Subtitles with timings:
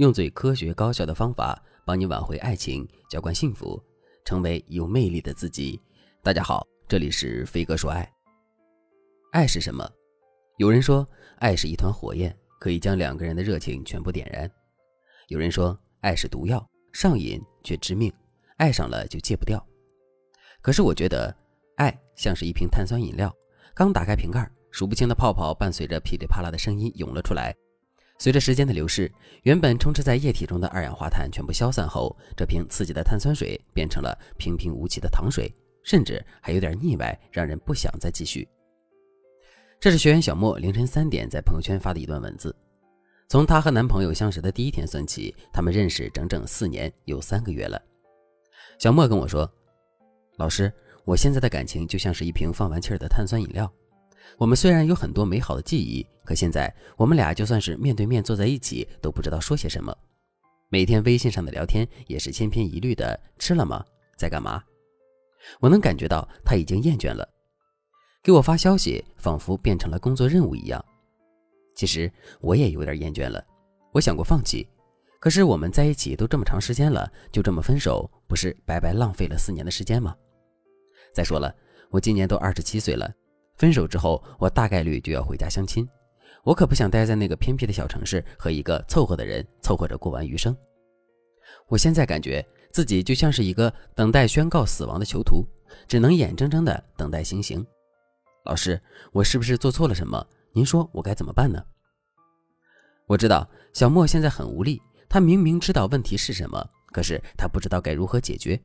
[0.00, 3.78] 用最科学高效的方法帮你挽回爱情，浇灌幸福，
[4.24, 5.78] 成为有魅力的自己。
[6.22, 8.10] 大家好，这里是飞哥说爱。
[9.32, 9.86] 爱是什么？
[10.56, 14.48] 有人说，爱是一团火焰，可以将两个人的热情全部点燃；
[15.28, 18.10] 有人说，爱是毒药，上瘾却致命，
[18.56, 19.62] 爱上了就戒不掉。
[20.62, 21.36] 可是我觉得，
[21.76, 23.30] 爱像是一瓶碳酸饮料，
[23.74, 27.54] 刚打开瓶盖，数不清的泡泡伴随着噼里啪啦的声音涌了出来。
[28.20, 29.10] 随着时间的流逝，
[29.44, 35.50] 原本充斥在液体中的二氧化碳全部消散后，这瓶刺激的碳酸水变成了平平无奇的糖水，
[35.82, 38.46] 甚至还有点腻歪，让人不想再继续。
[39.80, 42.54] 这是学员小莫凌晨三点在朋友圈发的一段文字。
[43.26, 47.80] 从她和男朋友相识的第一天算起，他们认识整整四年有三个月了。
[48.78, 49.50] 小莫跟我说
[50.36, 50.70] ：“老师，
[51.06, 53.72] 我现在的感情就像是一瓶放完气儿的碳酸饮料。”
[54.38, 59.96] 我们虽然有很多美好的记忆，可现在我们俩就算是面对面坐在一起，都不知道说些什么。
[60.68, 63.84] 每天微信上的聊天也是千篇一律的：“吃了吗？
[64.16, 64.62] 在干嘛？”
[65.58, 67.28] 我能感觉到他已经厌倦了，
[68.22, 70.84] 给我发消息仿佛变成了工作任务一样。
[71.74, 73.42] 其实我也有点厌倦了，
[73.92, 74.68] 我想过放弃，
[75.18, 80.14] 可是我们在一起都这么长时间了，就这么分手，不是白白浪费了四年的时间吗？
[81.14, 81.52] 再说了，
[81.90, 83.10] 我今年都二十七岁了。
[83.60, 85.86] 分手之后，我大概率就要回家相亲，
[86.44, 90.56] 我可不想待在那个偏僻的小城市和一个凑合的人凑合着过完余生。
[91.68, 95.44] 我现在感觉自己就像是一个等待宣告死亡的囚徒，
[95.86, 97.62] 只能眼睁睁的等待行刑。
[98.46, 98.80] 老师，
[99.12, 100.26] 我是不是做错了什么？
[100.54, 101.62] 您说我该怎么办呢？
[103.06, 108.58] 我知道小莫现在很无力，他明明知道问题是什么，可是他不知道该如何解决。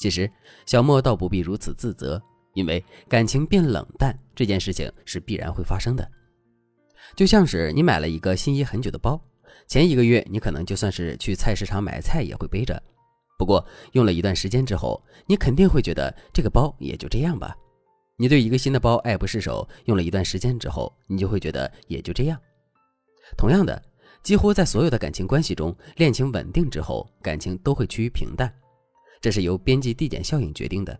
[0.00, 0.28] 其实
[0.66, 2.20] 小莫倒不必如此自责。
[2.58, 6.10] 因为感情变冷淡这件事情是必然会发生的，
[7.14, 9.20] 就像是你买了一个心仪很久的包，
[9.68, 12.82] 前一个月你可能就算是去菜市场买菜也会背着，
[13.38, 17.56] 不过用了一段时间之后，你肯定会觉得这个包也就这样吧。
[18.16, 22.36] 你对一个新的包爱不释手，用了一段时间之后，你就会觉得也就这样。
[23.36, 23.80] 同样的，
[24.24, 28.52] 几乎在所有的感情关系中，恋情稳定之后，感情都会趋于平淡，
[29.20, 30.98] 这是由边际递减效应决定的。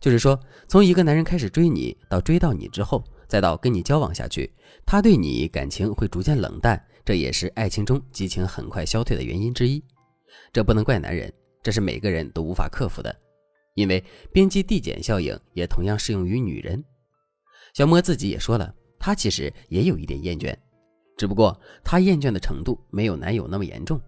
[0.00, 0.38] 就是说，
[0.68, 4.52] 从一个男人开始追你，到追到你之后，再到跟你交往下去，
[4.84, 9.82] 他对你感情会逐渐冷淡，这也是爱情中激情很快消退的原因之一。
[10.52, 11.32] 这不能怪男人，
[11.62, 13.14] 这是每个人都无法克服的。
[13.74, 14.02] 因为
[14.32, 16.82] 边际递减效应也同样适用于女人。
[17.74, 20.54] 小莫自己也说了，她其实也有一点厌倦，
[21.16, 24.00] 只不过她厌倦的程度没有男友那么严重。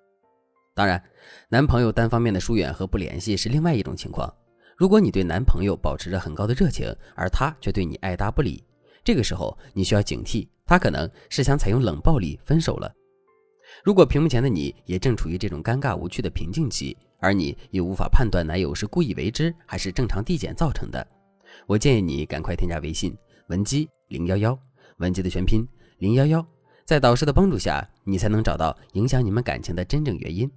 [0.74, 1.02] 当然，
[1.50, 4.32] 男朋友单方面的疏远和不联系是另外一种情况。
[4.78, 8.62] 如果你对男朋友保持着很高的热情，而他却对你爱答不理，
[9.02, 12.88] 这个时候你需要警惕，他可能是想采用冷暴力分手了。
[13.82, 21.04] 如果屏幕前的你也正处于这种尴尬无趣的瓶颈期，而你又无法判断男友是故意为之还是正常递减造成的，
[21.66, 23.12] 我建议你赶快添加微信
[23.48, 24.56] 文姬零幺幺，
[24.98, 25.66] 文姬的全拼
[25.98, 26.46] 零幺幺，
[26.84, 30.48] 在导师的帮助下，你才能找到影响你们感情的真正原因。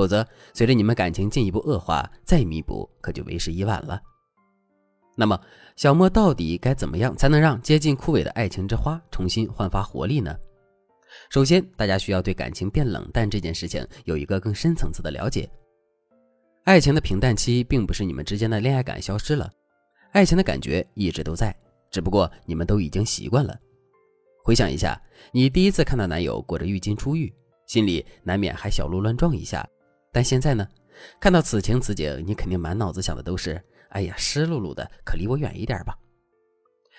[0.00, 4.00] 否则，随着你们感情进一步恶化，再弥补可就为时已晚了。
[5.14, 5.38] 那么，
[5.76, 10.34] 小莫到底该怎么样才能让接近枯萎的爱情之花重新焕发活力呢？
[11.28, 15.46] 首先，大家需要对感情变冷淡这件事情有一个更深层次的了解。
[16.64, 19.52] 爱情的平淡期并不是你们之间的恋爱感消失了，
[20.12, 21.54] 爱情的感觉一直都在，
[21.90, 23.54] 只不过你们都已经习惯了。
[24.42, 24.98] 回想一下，
[25.30, 27.30] 你第一次看到男友裹着浴巾出浴，
[27.66, 29.68] 心里难免还小鹿乱撞一下。
[30.12, 30.66] 但现在呢，
[31.20, 35.96] 看到此情此景，你肯定满脑子想的都是：哎呀，湿漉漉的，可离我远一点吧。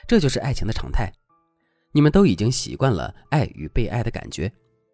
[0.07, 1.11] 这就是爱情的常态。
[1.91, 4.51] 你们都已经习惯了爱与被爱的感觉，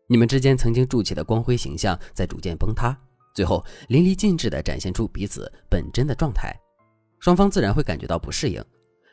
[0.07, 2.97] 你们之间曾经筑起的光辉形象在逐渐崩塌，
[3.35, 6.55] 最后淋漓尽致地展现出彼此本真的状态。
[7.19, 8.63] 双方自然会感觉到不适应，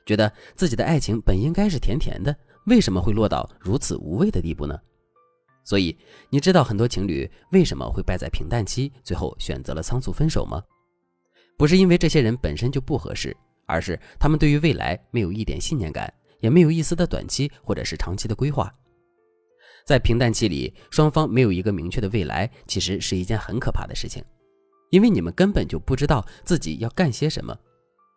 [0.07, 2.35] 觉得自己的爱情本应该是甜甜的，
[2.67, 4.79] 为什么会落到如此无味的地步呢？
[5.65, 5.97] 所以，
[6.29, 10.63] 你知道很多情侣为什么会败在平淡期，最后选择了仓促分手吗？
[11.57, 13.35] 不是因为这些人本身就不合适，
[13.67, 18.73] 而是他们对于未来没有一点信念感，也没有一丝的短期或者是长期的规划。
[19.87, 24.23] 在平淡期里，双方没有一个明确的未来，其实是一件很可怕的事情，
[24.91, 27.57] 因为你们根本就不知道自己要干些什么，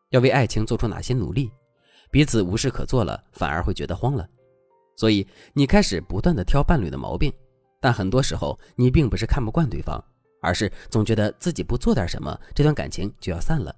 [0.09, 1.51] 要为爱情做出哪些努力，
[2.09, 4.27] 彼此无事可做了，反而会觉得慌了。
[4.97, 7.31] 所以你开始不断的挑伴侣的毛病，
[7.79, 10.03] 但很多时候你并不是看不惯对方，
[10.41, 13.73] 而是总觉得自己不做点什么，这段感情就要散了。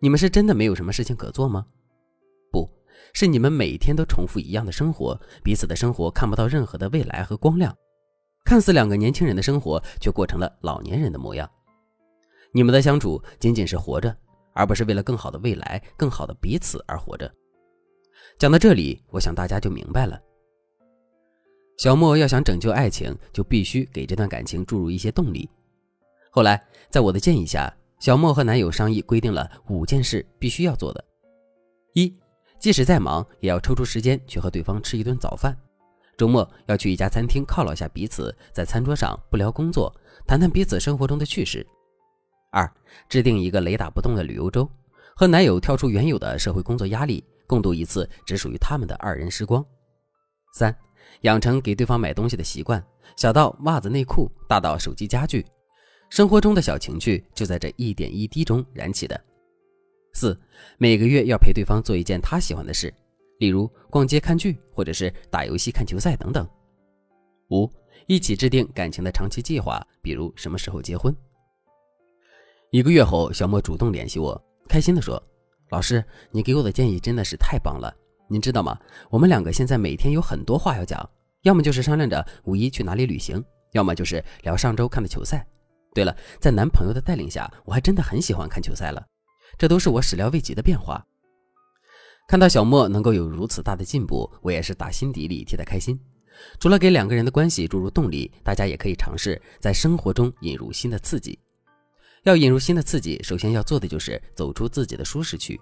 [0.00, 1.66] 你们是真的没有什么事情可做吗？
[2.52, 2.70] 不
[3.12, 7.74] 是你们每天都重复一样的生活，彼此的生活看不到任何的未来和光亮。
[8.44, 11.50] 看似两个年轻人的生活，却过成了老年人的模样。
[12.52, 14.14] 你们的相处仅仅是活着，
[14.52, 17.32] 而不是为了更好的未来、更好的彼此而活着。
[18.38, 20.20] 讲到这里，我想大家就明白了。
[21.78, 25.48] 小莫要想拯救爱情，就必须给这段感情注入一些动力。
[26.30, 26.60] 后来，
[26.90, 31.04] 在我的建议下，小莫和男友商议规定了五件事必须要做的：
[31.94, 32.12] 一，
[32.58, 35.52] 即使再忙，也要抽出时间去和对方吃一顿早饭；
[36.16, 39.94] 周末要去一家餐厅犒劳下彼此，在餐桌上不聊工作，
[40.26, 41.64] 谈谈彼此生活中的趣事。
[42.50, 42.70] 二，
[43.08, 44.68] 制定一个雷打不动的旅游周，
[45.16, 49.64] 和男友跳出原有的社会工作压力，共度一次只属于他们的二人时光。
[50.54, 50.76] 三。
[51.20, 52.84] 养成给对方买东西的习惯，
[53.16, 55.46] 小到袜子内裤，大到手机家具，
[56.10, 59.18] 生活中的小情趣就在这一点一滴中燃起的。
[60.14, 60.38] 四，
[60.76, 62.92] 每个月要陪对方做一件他喜欢的事，
[63.38, 66.46] 例如逛街看剧，或者是打游戏看球赛等等。
[67.50, 67.70] 五，
[68.06, 71.14] 一起制定感情的长期计划，比如什么时候结婚。
[72.70, 75.22] 一个月后，小莫主动联系我，开心地说
[75.70, 77.94] ：“老师，你给我的建议真的是太棒了。”
[78.26, 78.78] 您知道吗？
[79.10, 81.08] 我们两个现在每天有很多话要讲，
[81.42, 85.46] 要么就是商量着五一去哪里旅行，要么就是聊上周看的球赛。
[85.94, 89.04] 对了，在男朋友的带领下，我还真的很喜欢看球赛了。
[89.58, 91.04] 这都是我始料未及的变化。
[92.26, 96.00] 看到小莫能够有如此大的进步，我也是打心底里替他开心。
[96.58, 101.38] 除了给两个人的关系注入动力，大家也可以尝试在生活中引入新的刺激。
[102.24, 105.60] 要引入新的刺激，首先要做的就是走出自己的舒适区。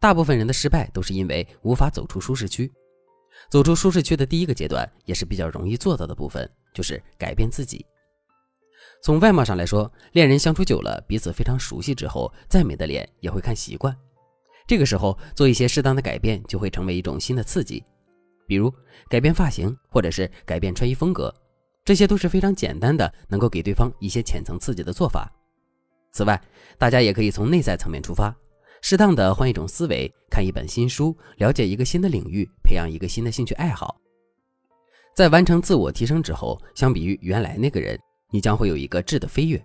[0.00, 2.72] 大部分人的失败都是因为无法走出舒适区。
[3.50, 7.84] 走出舒适区的第一个阶段，也是比较容易做到的部分，就是改变自己。
[9.02, 13.96] 从外貌上来说，恋人相处久了，彼此非常熟悉之后，再美的脸也会看习惯。
[14.68, 17.82] 这个时候做一些适当的改变，就会成为一种新的刺激。
[18.46, 18.72] 比如
[19.08, 21.34] 改变发型，或者是改变穿衣风格，
[21.84, 25.28] 这些都是非常简单的，能够给对方一些浅层刺激的做法。
[26.12, 26.40] 此外，
[26.78, 28.34] 大家也可以从内在层面出发。
[28.82, 33.96] 适当的换一种思维，看一本新书，了解一个新的领域，培养一个新的兴趣爱好。
[35.14, 37.98] 在完成自我提升之后，相比于原来那个人，
[38.30, 39.64] 你将会有一个质的飞跃。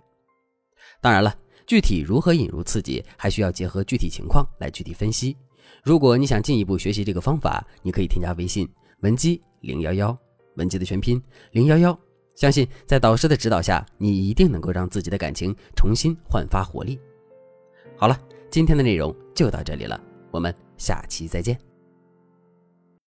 [1.00, 1.34] 当然了，
[1.66, 5.36] 具体如何引入刺激，还需要结合具体情况来具体分析。
[5.82, 8.68] 如果你想进一步学习这个方法，你可以添加微信
[9.00, 10.16] 文姬零幺幺，
[10.56, 11.98] 文姬的全拼零幺幺。
[12.38, 16.98] 相信在导师的指导下，你一定能够让自己的感情重新焕发活力。
[17.96, 18.18] 好了。
[18.50, 20.00] 今天的内容就到这里了，
[20.30, 21.67] 我们下期再见。